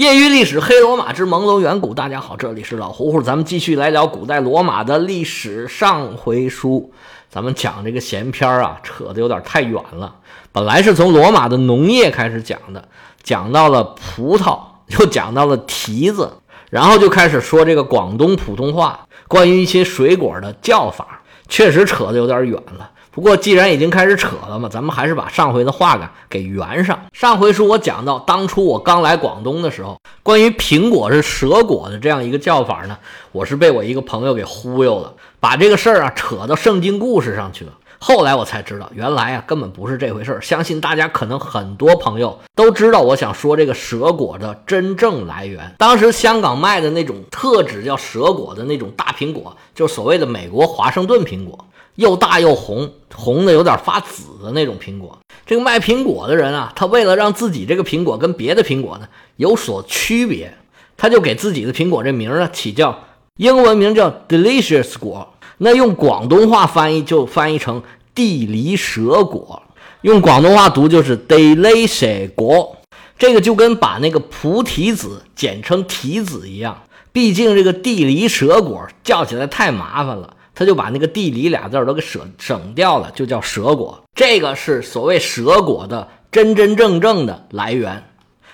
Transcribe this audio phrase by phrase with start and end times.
[0.00, 1.92] 业余历史，黑罗马之朦胧远古。
[1.92, 5.68] 大家好，这里是老胡胡，咱们继续来聊古代罗马的历史。
[5.68, 6.90] 上回书
[7.28, 10.16] 咱们讲这个闲篇啊，扯得有点太远了。
[10.52, 12.88] 本来是从罗马的农业开始讲的，
[13.22, 14.58] 讲到了葡萄，
[14.98, 16.32] 又讲到了提子，
[16.70, 22.90] 然后就开始说这个广东普通话，关于一些水果的叫法，确实扯得有点远了。
[23.12, 25.98] 不过既然已经开始扯了嘛，咱们还是把上回的话
[26.28, 26.98] 给给圆上。
[27.12, 32.96] 上回书我讲到，当初我刚来广东的时候，关于苹果是蛇果的这样一个叫法呢，
[33.32, 37.72] 我是被我一个朋友给忽悠了，把这个事儿啊扯到圣经故事上去了。
[38.02, 40.40] 后来我才知道，原来啊根本不是这回事儿。
[40.40, 45.74] 相信大家可能很多朋友都知道，我想说这个蛇果的真正来源。
[45.76, 51.66] 当时香港卖的那种特指叫蛇果的那种大苹果，就是所谓的美国华盛顿苹果。
[51.96, 55.18] 又大又红，红的有点发紫的那种苹果。
[55.46, 60.52] 这个卖苹果的人啊，他为了让自己这个苹果跟别的苹果呢有所区别，
[60.96, 63.04] 他就给自己的苹果这名呢起叫
[63.36, 67.82] 英文名叫 Delicious 果，那用广东话翻译就翻译成
[68.14, 69.62] 地梨蛇果，
[70.02, 72.76] 用广东话读就是 Delicious 果。
[73.18, 80.36] 这个就跟把那个菩提子简称提子一样，毕竟这个地梨蛇果叫起来太麻烦了。
[80.54, 84.02] 他就把那个地理俩字儿都给省省掉了，就叫蛇果。
[84.14, 88.04] 这个是所谓蛇果的真真正正的来源，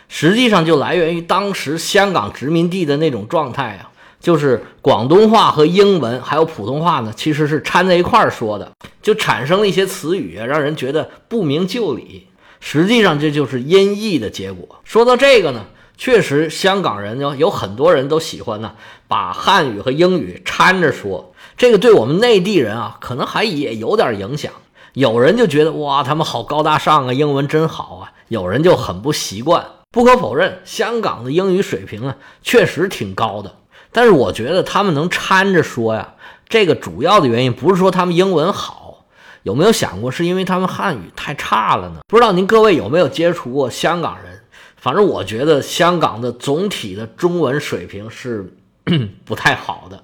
[0.09, 8.71] 实际上就来源于当时香港殖民地的那种状态啊，就是广东话和英文还有普通话呢，其实是掺在一块儿说的，
[9.03, 12.29] 就产生了一些词语，让人觉得不明就里。
[12.61, 14.81] 实际上这就是音译的结果。
[14.85, 18.73] 说到这个呢，确实香港人呢有很多人都喜欢呢，
[19.09, 21.33] 把汉语和英语掺着说。
[21.57, 24.53] 这个对我们内地人啊，可能还也有点影响。
[24.93, 28.13] 有人就觉得哇，他们好高大上啊，英文真好啊。
[28.29, 29.65] 有人就很不习惯。
[29.91, 33.55] 不可否认，香港的英语水平啊，确实挺高的。
[33.93, 36.15] 但是我觉得他们能掺着说呀，
[36.49, 39.05] 这个主要的原因不是说他们英文好，
[39.43, 42.01] 有没有想过是因为他们汉语太差了呢？
[42.09, 44.43] 不知道您各位有没有接触过香港人？
[44.77, 48.53] 反正我觉得香港的总体的中文水平是
[49.25, 50.03] 不太好的。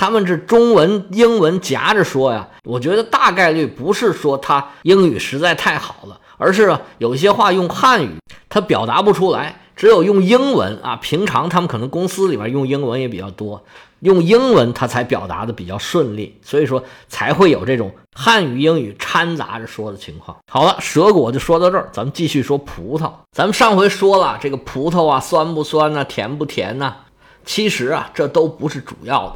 [0.00, 8.12] 他们是中文、英文夹着说呀，我觉得大概率不是说他英语实在太好了，而是有些话用汉语
[8.48, 10.96] 他表达不出来，只有用英文啊。
[10.96, 13.62] 平常他们可能公司里面用英文也比较多，
[13.98, 20.34] 用英文他才表达的比较顺利，所以说才会有这种汉语、英语掺杂着说的情况。
[20.50, 23.12] 好了，蛇果就说到这儿，咱们继续说葡萄。
[23.32, 26.02] 咱们上回说了这个葡萄啊，酸不酸呢？
[26.06, 26.96] 甜不甜呢？
[27.44, 29.34] 其实啊，这都不是主要的。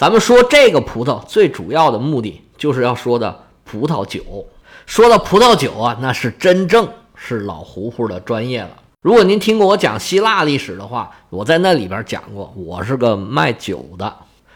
[0.00, 4.46] 咱们说这个葡萄最主要的目的就是要说的葡萄酒。
[4.86, 8.70] 说到葡萄酒啊，那是真正是老胡胡的专业了。
[9.02, 14.10] 如果您听过我讲希腊历史的话，我在那里边讲过，我是个卖酒的，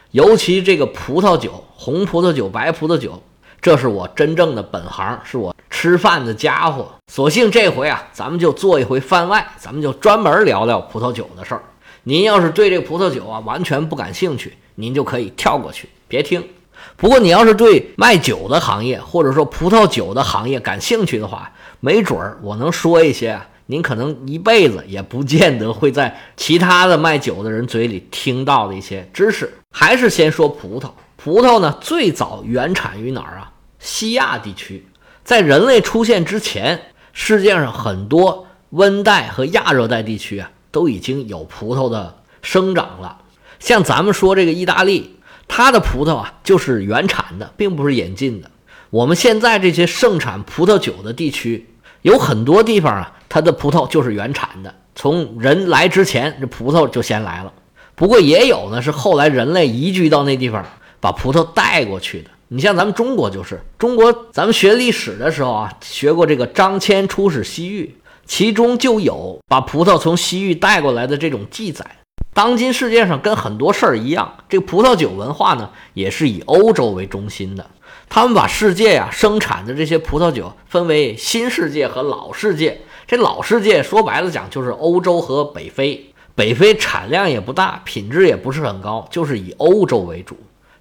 [0.09, 3.21] 尤其这个葡萄酒，红葡萄酒、白葡萄酒，
[3.61, 6.87] 这是我真正的本行，是我吃饭的家伙。
[7.13, 11.61] 索性这回啊，咱们就做一回番外，咱们就专门聊聊葡萄酒的事儿。
[12.07, 16.47] 您要是对这葡萄酒啊完全不感兴趣，您就可以跳过去，别听。
[16.95, 29.51] 不过你要是对卖酒的行业或者说葡萄酒的行业感兴趣的话，没准儿我能说一些您可能一辈子也不见得会在其他的卖酒的人嘴里听到的一些知识。
[29.71, 33.51] 还是先说葡萄，葡萄呢最早原产于哪儿啊？
[33.79, 34.85] 西亚地区。
[35.23, 36.79] 在人类出现之前，
[37.13, 40.51] 世界上很多温带和亚热带地区啊。
[40.75, 43.19] 都已经有葡萄的生长了，
[43.59, 45.15] 像咱们说这个意大利，
[45.47, 48.51] 它的葡萄啊就是原产的，并不是引进的。
[48.89, 51.65] 我们现在这些盛产葡萄酒的地区，
[52.01, 57.53] 有很多地方啊，它的葡萄就是原产的，从人来之前，这葡萄就先来了。
[57.95, 60.65] 不过也有呢，是后来人类移居到那地方，
[60.99, 62.29] 把葡萄带过去的。
[62.49, 67.95] 你像咱们中国就是，中国咱们学历史的时候啊，学过这个张骞出使西域。
[68.25, 71.85] 其中就有把葡萄从西域带过来的这种记载。
[72.33, 77.65] 当今世界上跟很多事儿一样，这个葡萄酒文化呢，也是以欧洲为中心的。
[78.09, 82.81] 他们把世界呀生产的这些葡萄酒分为新世界和老世界。
[83.07, 86.11] 这老世界说白了讲就是欧洲和北非。
[86.35, 90.35] 北非产量也不大，品质也不是很高，就是以欧洲为主。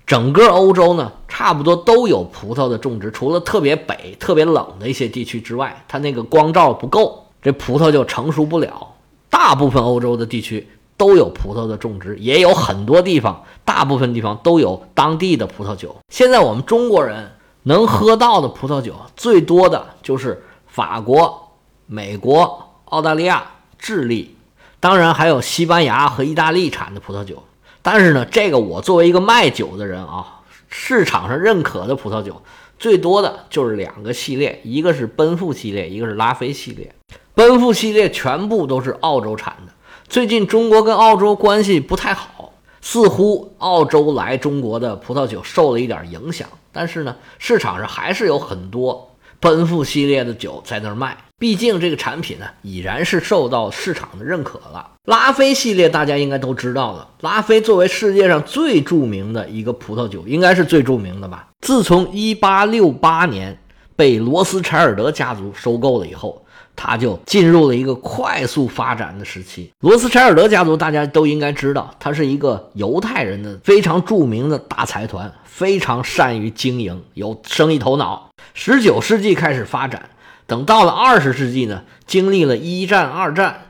[0.05, 7.24] 整个欧洲呢，差不多都有葡萄的种植，除了特别北、特别冷的一些地区之外，它那个光照不够。
[7.45, 8.95] 这葡萄就成熟不了。
[9.29, 15.95] 大部分欧洲的地区都有葡萄的种植，也有很多地方，大部分地方都有当地的葡萄酒。
[16.09, 17.33] 现在我们中国人
[17.65, 21.53] 能喝到的葡萄酒最多的就是法国、
[21.87, 23.45] 美国、澳大利亚、
[23.79, 24.37] 智利，
[24.81, 27.43] 当然还有西班牙和意大利产的葡萄酒。
[27.83, 32.41] 但是呢，这个我作为一个卖酒的人啊，市场上认可的葡萄酒
[32.79, 36.95] 最多的就是两个系列，一个是奔富系列，一个是拉菲系列。
[37.35, 39.73] 奔富系列全部都是澳洲产的。
[40.07, 46.49] 最近中国跟澳洲关系不太好，似乎澳洲来中国的葡萄酒受了一点影响。
[46.71, 49.11] 但是呢，市场上还是有很多
[49.41, 51.17] 奔富系列的酒在那儿卖。
[51.37, 54.93] 毕竟这个产品呢，已然是受到市场的认可了。
[55.07, 57.09] 拉菲系列大家应该都知道了。
[57.23, 61.49] 拉菲作为世界上最著名的一个葡萄酒，应该是最著名的吧？
[61.63, 63.59] 自从1868年
[63.97, 66.44] 被罗斯柴尔德家族收购了以后，
[66.77, 69.71] 他就进入了一个快速发展的时期。
[69.81, 78.31] 罗斯柴尔德家族大家都应该知道，它是一个犹太人的非常著名的大财团，非常善于经营，有生意头脑。
[78.57, 80.11] 19世纪开始发展。
[80.47, 83.63] 等到了二十世纪呢，经历了一战、二战，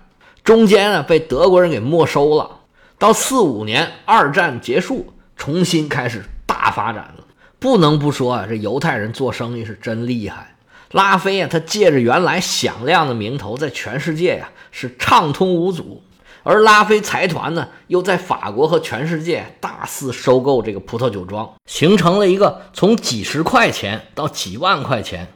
[0.42, 2.50] 中间呢被德国人给没收了。
[2.98, 7.24] 到四五年，二战结束，重新开始大发展了。
[7.60, 10.53] 不能不说啊，这犹太人做生意是真厉害。
[10.94, 16.00] 拉菲啊，他借着原来响亮的名头，在全世界呀是畅通无阻。
[16.44, 25.26] 而拉菲财团呢，又在法国和全世界大肆收购这个葡萄酒庄，形成了一个从几十块钱到几万块钱。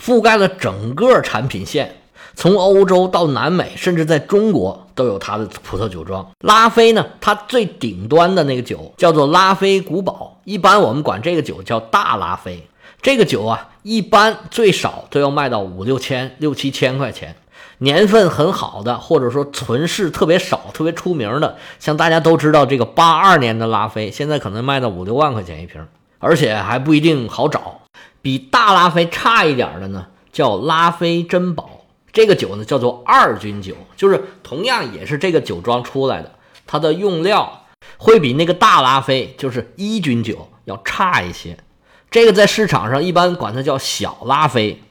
[0.00, 1.96] 覆盖了整个产品线，
[2.34, 6.26] 从欧洲到南美，甚至在中国都有它的葡萄酒庄。
[6.40, 12.66] 拉菲呢，它最顶端的那个酒叫做拉菲古堡，一般我们管这个酒叫大拉菲。
[13.02, 17.36] 这个酒啊，一般最少都要卖到五六千、六七千块钱。
[17.78, 25.84] 年份很好的，或者说存世特别少、特别出名的，像大家都知道这个八二年的拉菲，现在可能卖到五六万块钱一瓶，
[26.20, 27.80] 而且还不一定好找。
[28.20, 31.80] 比大拉菲差一点的呢，叫拉菲珍宝。
[32.12, 36.30] 这个酒呢叫做二军酒，就是同样也是这个酒庄出来的，
[36.66, 37.64] 它的用料
[37.96, 41.56] 会比那个大拉菲，就是一军酒要差一些。
[42.12, 44.82] 这个在市场上一般管它叫小拉菲。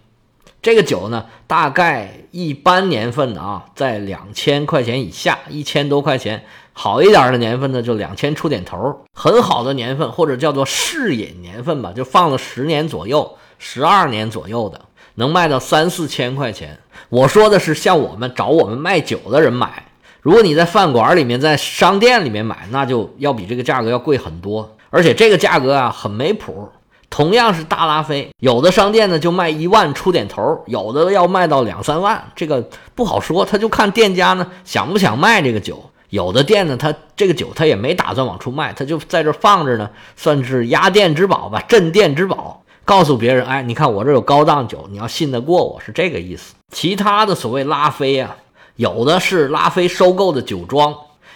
[0.60, 6.44] 这个酒呢，大概一般年份的啊，在两千块钱以下，一千多块钱。
[6.74, 14.82] 好一点的年份呢，就两千出点头很好的年份或者叫做试饮年份吧，就放了十年左右、十二年左右的，
[15.16, 16.80] 能卖到三四千块钱。
[17.10, 19.86] 我说的是像我们找我们卖酒的人买，
[20.22, 26.70] 如果你在饭馆里面、在商店里面买，那就要比这个价格要贵很多，而且这个价格啊很没谱。
[27.12, 35.84] 同样是大拉菲，有的商店呢就卖一万出点头，有的要卖到两三万，这个不好说，他就看店家呢想不想卖这个酒。
[36.10, 42.64] 有的店呢，他这个酒他也没打算往出卖，他就在这放着呢，算是压店之宝吧，镇店之宝。
[42.84, 46.56] 告诉别人，哎，你看我这有高档酒，你要信得过我，是这个意思。
[46.74, 48.36] 其他的所谓拉菲啊，
[48.76, 50.94] 有的是拉菲收购的酒庄，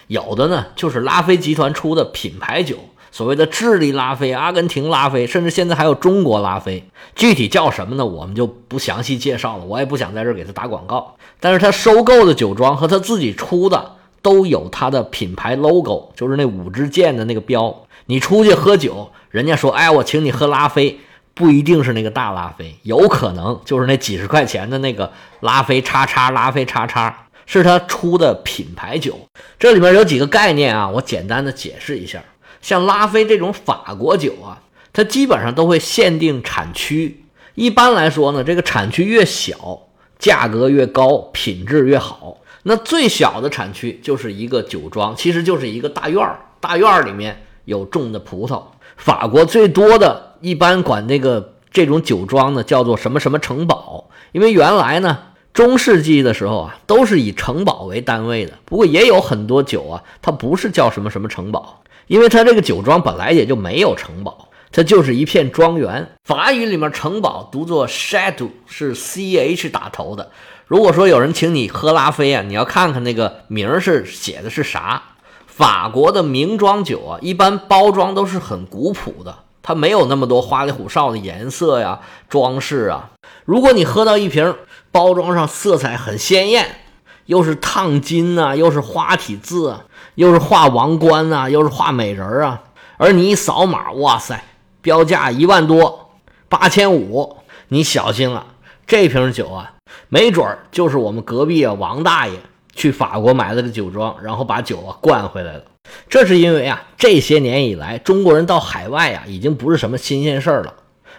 [0.08, 2.76] 有的呢就是拉菲集团出的品牌酒，
[3.16, 6.84] 所谓的智利拉菲、阿根廷拉菲，甚至现在还有中国拉菲。
[7.14, 8.04] 具体叫什么呢？
[8.04, 11.16] 我们就不详细介绍了，我也不想在这儿给他打广告。
[11.40, 13.92] 但是他收购的酒庄和他自己出的。
[14.22, 17.86] 都有它的品牌 logo，就是那五支箭的那个标。
[18.06, 20.98] 你出去喝酒，人家说：“哎，我请你喝拉菲，
[21.32, 29.16] 不一定是那个大拉菲，有可能就是那几十块钱的那个拉菲叉叉，拉菲叉叉是他出的品牌酒。
[29.60, 32.20] 这里面有几个概念啊，我简单的解释一下。
[32.66, 34.60] 像拉菲这种法国酒啊，
[34.92, 37.22] 它基本上都会限定产区。
[37.54, 39.82] 一般来说呢，这个产区越小，
[40.18, 42.38] 价格越高，品质越好。
[42.64, 48.60] 那最小的产区就是一个酒庄，其实就是一个大院儿，大院儿里面有种的葡萄。
[48.96, 55.18] 法国最多的一般管那个这种酒庄呢叫做什么什么城堡，因为原来呢
[55.52, 58.54] 中世纪的时候啊都是以城堡为单位的。
[58.64, 66.08] 不过也有很多酒啊，它不是叫什么什么城堡，因为它这个酒庄本来也就没有城堡，它就是一片庄园。
[66.24, 70.30] 法语里面城堡读作 chateau，是 c h 打头的。
[70.66, 75.02] 如果说有人请你喝拉菲啊，你要看看那个名儿是写的是啥。
[75.46, 83.10] 法国的名庄酒啊，一般包装都是很古朴的，它没有那么多花里胡哨的颜色呀、装饰啊。
[83.44, 84.54] 如果你喝到一瓶
[84.92, 86.80] 包装上色彩很鲜艳，
[87.26, 92.62] 又是烫金啊，又是花体字啊，又是画王冠啊，又是画美人啊，
[92.96, 94.42] 而你一扫码，哇塞，
[94.80, 96.10] 标价一万多、
[96.48, 97.36] 八千五，
[97.68, 98.46] 你小心了，
[98.86, 99.72] 这瓶酒啊。
[100.08, 102.34] 没准儿就是我们隔壁啊王大爷
[102.74, 105.62] 去法国买了个酒庄，然后把酒啊灌回来了。
[106.08, 110.74] 这是因为啊这些年以来，中国人到海外啊已经不是什么新鲜事儿了。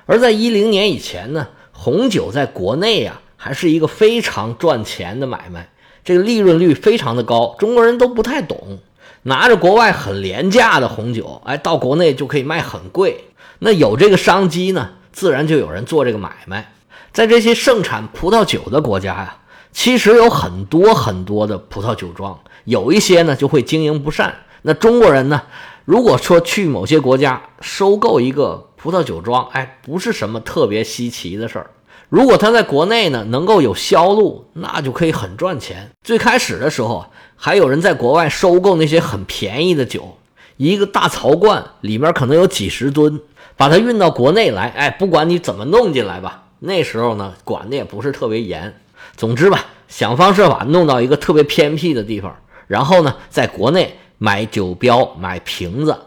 [0.05, 5.69] 而在一零年以前呢，红酒在国内啊还是一个非常赚钱的买卖。
[6.07, 8.79] 这个利润率非常的高，中国人都不太懂，
[9.23, 13.25] 拿着国外很廉价的红酒，哎，到国内就可以卖很贵。
[13.59, 16.71] 那有这个商机呢，自然就有人做这个买卖。
[17.11, 19.39] 在这些盛产葡萄酒的国家呀，
[19.73, 24.33] 其实有很多很多的葡萄酒庄，有一些呢就会经营不善。
[24.61, 25.41] 那中国人呢，
[25.83, 31.71] 如果说去某些国家收购一个葡萄酒庄，哎，不是什么特别稀奇的事儿。
[32.09, 35.91] 如果他在国内呢能够有销路，那就可以很赚钱。
[36.01, 40.17] 最开始的时候，还有人在国外收购那些很便宜的酒，
[40.55, 43.19] 一个大槽罐里面可能有几十吨，
[43.57, 48.73] 把它运到国内来，哎，不管你怎么弄进来吧，那时候呢管的也不是特别严。
[49.17, 52.37] 总之吧，想方设法弄到一个特别偏僻的地方，
[52.67, 55.97] 然后呢在国内买酒标、买瓶子，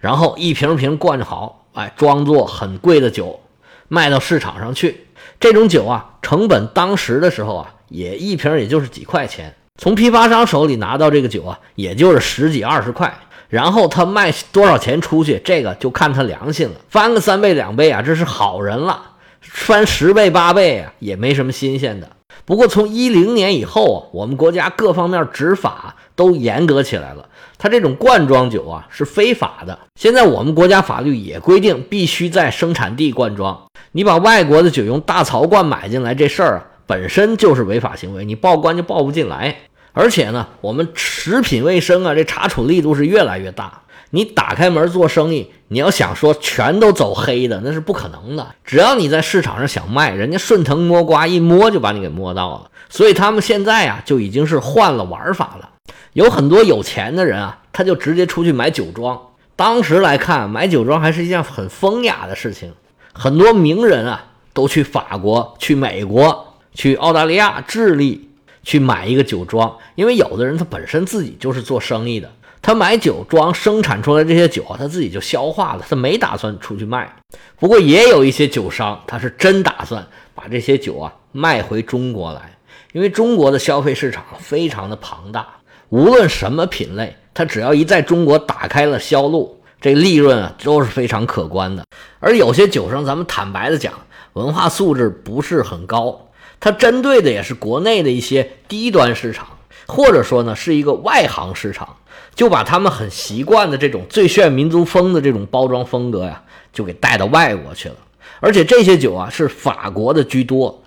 [0.00, 3.40] 然后一瓶瓶灌好，哎，装作很贵的酒，
[3.88, 5.08] 卖到市场上去。
[5.40, 9.52] 这种酒啊，成本当时的时候啊，也一瓶也就是几块钱。
[9.78, 13.12] 从批发商手里拿到这个酒啊，也就是十几二十块。
[13.48, 16.74] 然后他卖多少钱出去，这个就看他良心了。
[16.88, 18.96] 翻个三倍两倍啊，这是好人了；
[19.40, 22.08] 翻十倍八倍啊，也没什么新鲜的。
[22.44, 27.28] 不过从一零年以后啊，我们国家各方面执法都严格起来了。
[27.58, 29.78] 他这种罐装酒啊是非法的。
[29.94, 33.66] 现在我们国家法律也规定，必须在生产地灌装。
[33.92, 39.56] 你把外国的酒用大槽罐买进来，这事儿啊本身就是违法行为，你报关就报不进来。
[39.92, 43.82] 而且呢，我们食品卫生啊，这查处力度是越来越大。
[44.10, 48.54] 你打开门做生意，你要想说全都走黑的，那是不可能的。
[48.64, 52.70] 只要你在市场上想卖，人家顺藤摸瓜一摸就把你给摸到了。
[52.88, 55.70] 所以他们现在啊，就已经是换了玩法了。
[56.12, 59.20] 有很多有钱的人啊，他就直接出去买酒庄。
[59.54, 62.72] 当时来看，买酒庄还是一件很风雅的事情。
[63.12, 68.28] 很多名人啊，都去法国、去美国、去澳大利亚、智利
[68.64, 72.30] 去买一个酒庄，因为有的人他本身自己就是做生意的，
[72.62, 77.16] 他买酒庄生产出来这些酒啊，他自己就消化了，他没打算出去卖。
[77.58, 82.58] 不过也有一些酒商，他是真打算把这些酒啊卖回中国来，
[82.92, 85.46] 因为中国的消费市场非常的庞大。
[85.88, 91.84] 无论什么品类，它只要一在中国打开了销路，这利润啊都是非常可观的。
[92.20, 93.92] 而有些酒商，咱们坦白的讲，
[94.34, 99.48] 文化素质不是很高，它针对的也是国内的一些低端市场，
[99.86, 101.96] 或者说呢是一个外行市场，
[102.34, 107.96] 就把他们很习惯的这种最炫民族风的这种包装风格呀，就给带到外国去了。
[108.40, 110.82] 而且这些酒啊是法国的居多，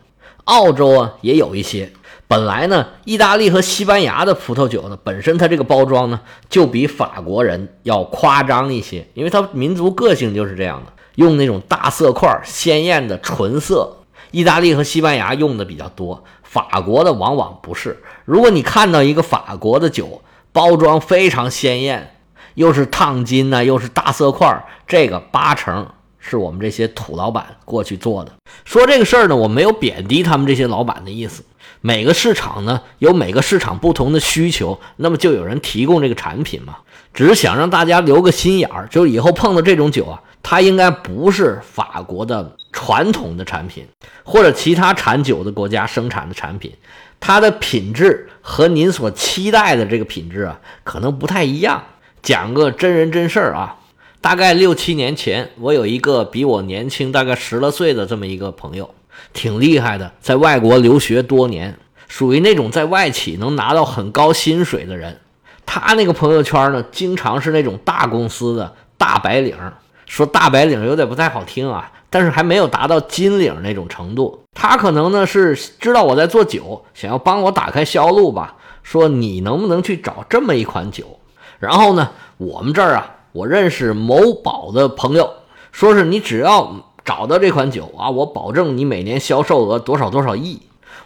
[0.45, 1.91] 澳洲啊也有一些。
[2.27, 13.97] 本来呢，意大利和西班牙的葡萄酒呢，本身它这个包装呢，就比法国人要夸张一些，因为它民族个性就是这样的，用那种大色块、鲜艳的纯色。
[14.31, 18.03] 意大利和西班牙用的比较多，法国的往往不是。
[18.25, 22.15] 如果你看到一个法国的酒包装非常鲜艳，
[22.53, 25.87] 又是烫金呢，又是大色块，这个八成
[26.25, 28.31] 是我们这些土老板过去做的。
[28.63, 31.43] 说这个事儿呢，我没有贬低他们这些老板的意思。
[31.81, 36.77] 每个市场呢有每个市场不同的需求，那么就有人提供这个产品嘛。
[37.13, 43.85] 只是想让大家留个心眼儿，就以后碰到这种酒啊，它应该不是法国的传统的产品，
[44.23, 46.73] 或者其他产酒的国家生产的产品，
[47.19, 51.83] 它的品质和您所期待的这个品质啊，可能不太一样。
[52.23, 53.75] 讲个真人真事儿啊，
[54.23, 58.89] 大概六七年前，我有一个比我年轻大概十来岁的这么一个朋友。
[59.33, 61.77] 挺厉害的，在外国留学多年，
[62.07, 65.19] 属于那种在外企能拿到很高薪水的人。
[65.65, 69.57] 他那个朋友圈呢，经常是那种大公司的大白领，
[70.05, 74.41] 说大白领有点不太好听啊，但是还没有达到金领那种程度。
[74.53, 81.19] 他可能呢是知道我在做酒，想要帮我打开销路吧，说你能不能去找这么一款酒？
[81.59, 85.29] 然后呢，我们这儿啊，我认识某宝的朋友，
[85.71, 86.73] 说是你只要。
[87.05, 90.61] 找到这款酒啊，我保证你每年销售额多少多少亿。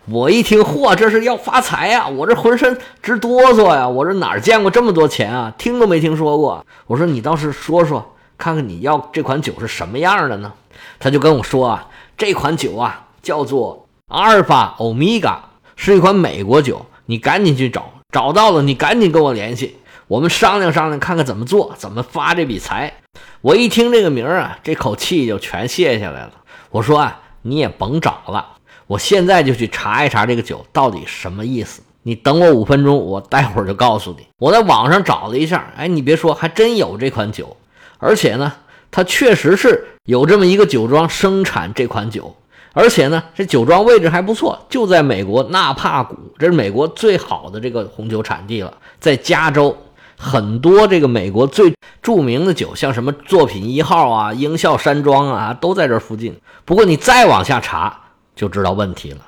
[0.05, 2.07] 我一听，嚯，这是要发财呀！
[2.07, 3.89] 我这浑身直哆嗦呀！
[3.89, 5.51] 我这哪儿见过这么多钱啊？
[5.57, 6.63] 听都没听说过。
[6.85, 10.53] 我说你倒是说说，看看你要这款酒是什么样的呢？
[10.99, 15.39] 他就跟我说啊，这款酒啊叫做阿尔法欧米伽，
[15.75, 16.85] 是一款美国酒。
[17.07, 22.93] 你赶紧去找，找到了你赶紧跟我联系，我们商量商量，看看怎么做，怎么发这笔财。
[23.41, 26.31] 我一听这个名儿啊，这口气就全卸下来了。
[26.69, 28.53] 我说啊，你也甭找了，
[28.87, 31.81] 我现在就去查一查这个酒到底什么意思。
[32.03, 34.25] 你等我五分钟，我待会儿就告诉你。
[34.39, 37.57] 我在网上找了一下，哎，你别说，还真有这款酒，
[37.97, 38.53] 而且呢，
[38.89, 42.33] 它确实是有这么一个酒庄生产这款酒，
[42.71, 49.77] 而且呢，这酒庄位置还不错，就在美国纳帕谷，这是美国最好的这个红酒产地了，在加州。
[50.17, 56.35] 很多这个美国最著名的酒，像什么作品一号啊、鹰啸山庄啊，都在这附近。
[56.65, 58.01] 不过你再往下查，
[58.35, 59.19] 就知道问题了。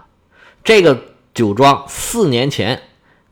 [0.63, 0.99] 这个
[1.33, 2.81] 酒庄四年前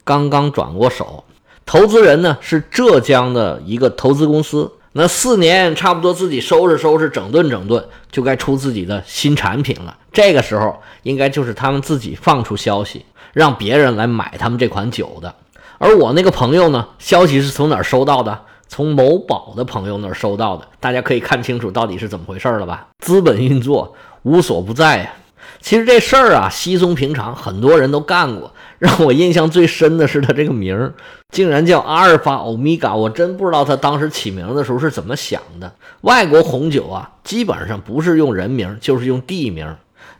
[0.04, 1.24] 刚刚转过手，
[1.66, 4.72] 投资人呢是浙江的一个投资公司。
[4.92, 9.96] 那四年差不多自己收拾收拾、整顿整顿，就该出自己的新产品了。
[10.12, 15.34] 这个时候应该就是他们自己放出消息，让别人来买他们这款酒的。
[15.78, 18.38] 而我那个朋友呢，消息是从哪儿收到的？
[18.66, 20.66] 从某宝的朋友那儿收到的。
[20.78, 22.88] 大家可以看清楚到底是怎么回事了吧？
[22.98, 23.94] 资本运作
[24.24, 25.12] 无所不在呀。
[25.60, 28.52] 其实这事儿啊，稀松平常，很多人都干过。
[28.78, 30.92] 让我印象最深的是他这个名儿，
[31.30, 32.94] 竟然叫阿尔法欧米伽。
[32.94, 35.72] 我真不知道他当时起名的时候是怎么想的。
[36.02, 39.66] 外国红酒啊，基本上不是用人名，就是用地名，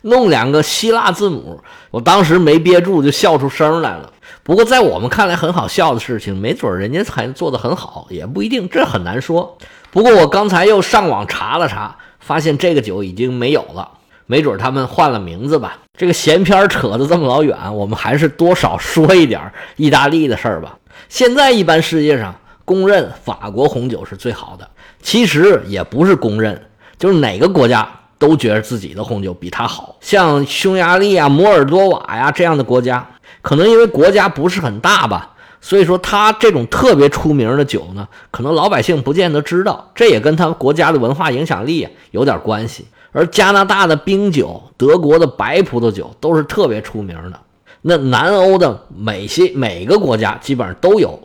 [0.01, 1.61] 弄两个希腊字母。
[1.91, 4.13] 我当时没憋住，就笑出声来了。
[4.43, 9.57] 不过在我们看来很好笑的事情，没准人家才做得很好，也不一定，这很难说。
[9.91, 13.89] 不过我刚才又上网查了查，发现这个酒已经没有了。
[14.27, 15.79] 没准他们换了名字吧。
[15.97, 20.77] 这个闲篇扯得这么老远，我们还是多少说一点意大利的事儿吧。
[21.09, 24.69] 现在一般世界上公认法国红酒是最好的，
[25.01, 26.61] 其实也不是公认，
[26.99, 29.95] 就是哪个国家都觉得自己的红酒比它好。
[30.01, 33.09] 像匈牙利啊、摩尔多瓦呀这样的国家，
[33.41, 39.89] 可能因为国家不是很大吧，所以说它这种特别出名的酒呢，可能老百姓不见得知道。
[39.95, 42.85] 这也跟他们国家的文化影响力有点关系。
[43.11, 47.39] 而加拿大的冰酒、德国的白葡萄酒都是特别出名的。
[47.81, 51.19] 那南欧的每些每个国家基本上都有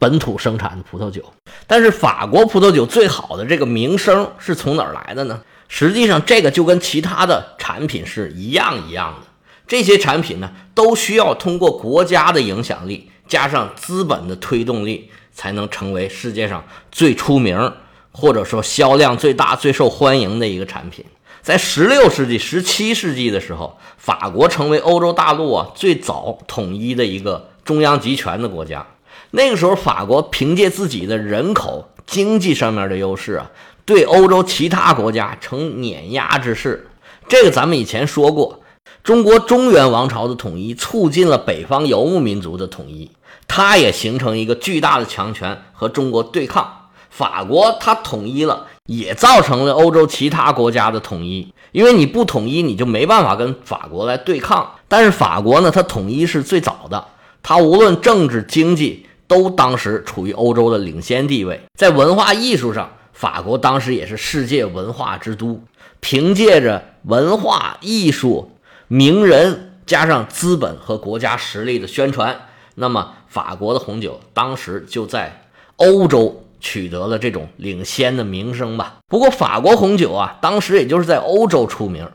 [0.00, 1.22] 本土生产的葡萄酒。
[1.68, 5.40] 但是法国葡萄酒最好的这个名声是从哪儿来的呢？
[5.68, 9.28] 实际上，这个就跟其他的产品是一样一样的。
[9.68, 17.72] 这些产品呢，都需要通过国家的影响力加上资本的推动力，才能成为世界上最出名，
[18.10, 21.04] 或者说销量最大、最受欢迎的一个产品。
[21.40, 28.84] 在十六世纪、十七世纪的时候，法国成为欧洲大陆啊最早统一的一个中央集权的国家。
[29.32, 33.50] 那个时候，法国凭借自己的人口、经济上面的优势啊，
[33.84, 36.88] 对欧洲其他国家呈碾压之势。
[37.28, 38.60] 这个咱们以前说过，
[39.02, 43.10] 中国中原王朝的统一促进了北方游牧民族的统一，
[43.46, 46.88] 它也形成一个巨大的强权和中国对抗。
[47.08, 48.66] 法国它统一了。
[48.86, 54.68] 也造成了欧洲其他国家的统一，因为你不统一，你就没办法跟法国来对抗。
[54.88, 57.06] 但是法国呢，它统一是最早的，
[57.40, 61.60] 它无论政治、经济都当时处于欧洲的领先地位。
[61.78, 65.62] 在文化艺术上，法国当时也是世界文化之都，
[66.00, 68.50] 凭借着文化艺术、
[68.88, 75.44] 名人加上资本和国家实力的宣传，那么法国的红酒当时就在
[75.76, 76.44] 欧洲。
[76.62, 78.96] 取得了这种领先的名声吧。
[79.08, 82.06] 不过法国红酒啊，当时也就是在欧洲出名，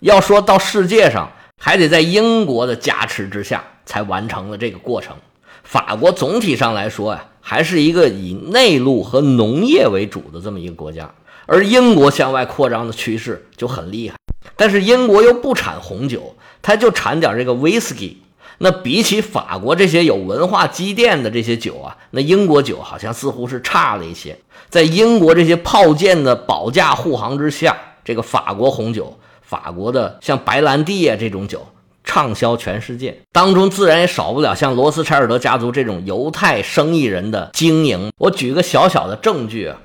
[0.00, 5.16] 要说到世界上，还得在英国的加持之下才完成了这个过程。
[5.64, 11.10] 法国总体上来说呀，还是一个以内陆和农业为主的这么一个国家，
[11.46, 14.16] 而英国向外扩张的趋势就很厉害。
[14.56, 18.22] 但是英国又不产红酒，它就产点这个威士忌。
[18.58, 24.38] 那比起法国这些有文化积淀的这些酒啊，那英国酒好像似乎是差了一些。
[24.68, 31.66] 在英国这些炮舰的保驾护航之下，这个法国红酒，法国的像白兰地啊这种酒
[32.04, 33.18] 畅销全世界。
[33.32, 38.12] 当中自然也少不了像罗斯柴尔德家族这种犹太生意人的经营。
[38.18, 39.78] 我举个小小的证据啊，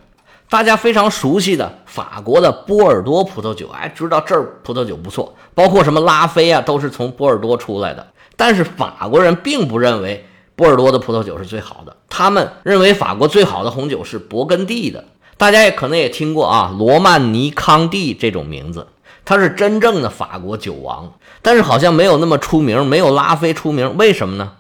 [0.50, 8.06] 大家非常熟悉的法国的波尔多葡萄酒，哎，知道这儿葡萄酒不错，包括什么拉菲啊，都是从波尔多出来的。
[8.36, 15.06] 但是法国人并不认为波尔多的葡萄酒是最好的，他们认为法国最好的红酒是勃艮第的。
[15.38, 18.88] 大家也可能也听过啊，罗曼尼康帝这种名字，
[19.26, 23.98] 他是真正的法国酒王，但是好像没有那么出名，没有拉菲出名。
[23.98, 24.54] 为什么呢？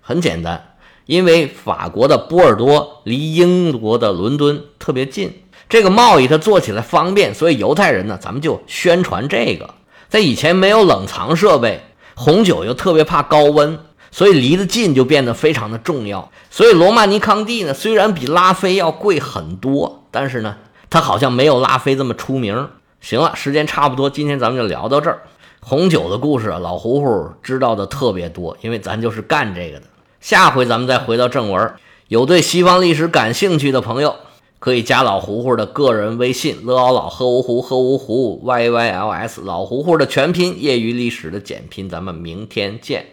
[0.00, 0.74] 很简单，
[1.06, 9.70] 因为法国的波尔多离英国的伦敦特别近，这个贸易它做起来方便，所以犹太人呢，咱们就宣传这个。
[10.08, 11.82] 在以前没有冷藏设备。
[12.14, 13.78] 红酒又特别怕高温，
[14.10, 16.30] 所以离得近就变得非常的重要。
[16.50, 20.56] 所以罗曼尼康帝呢，虽然比拉菲要贵很多，但是呢，
[20.90, 22.68] 它好像没有拉菲这么出名。
[23.02, 25.22] 行了，时间差不多，今天咱们就聊到这儿。
[25.60, 29.86] 红酒的故事，老胡胡知道的特别多，因为咱就是干这个的。
[30.20, 31.74] 下回咱们再回到正文。
[32.06, 34.14] 有对西方历史感兴趣的朋友，
[34.60, 41.88] 可以加老胡胡的个人微信：乐奥老喝芜湖喝芜湖 y y l s，老胡胡的全拼，业余历史的简拼。
[41.88, 43.06] 咱们明天见。